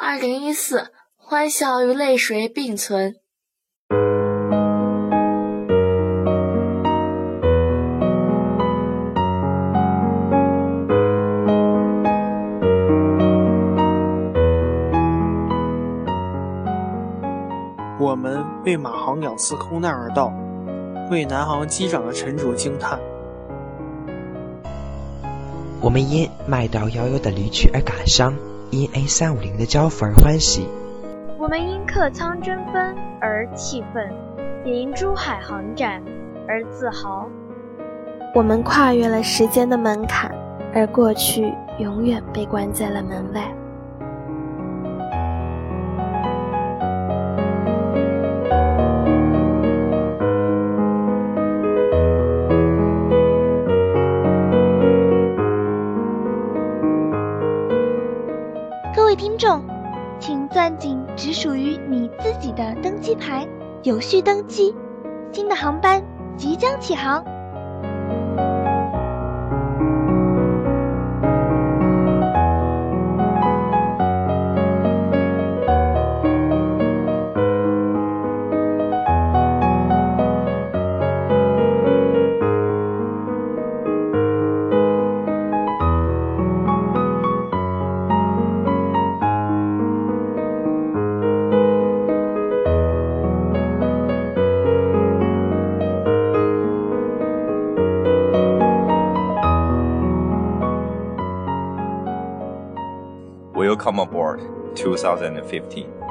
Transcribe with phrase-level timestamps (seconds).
[0.00, 3.16] 二零一四，欢笑与泪水并存。
[17.98, 20.32] 我们为马航两次空难而悼，
[21.10, 23.00] 为南航机长的沉着惊叹。
[25.80, 28.32] 我们因麦道遥遥的离去而感伤，
[28.70, 30.66] 因 A 三五零的交付而欢喜。
[31.38, 34.12] 我们因客舱争分而气愤，
[34.64, 36.02] 也因珠海航展
[36.46, 37.28] 而自豪。
[38.34, 40.30] 我们跨越了时间的门槛，
[40.74, 43.52] 而过去永远被关在了门外。
[59.08, 59.64] 各位听众，
[60.20, 63.48] 请攥紧只属于你自己的登机牌，
[63.82, 64.74] 有序登机，
[65.32, 66.02] 新的航班
[66.36, 67.24] 即将起航。
[103.58, 104.40] will come aboard
[104.76, 106.07] 2015.